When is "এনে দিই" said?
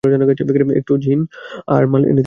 2.03-2.19